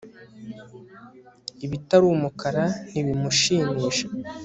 Ibitari 1.65 2.05
umukara 2.15 2.63
ntibimushimisha 2.89 4.05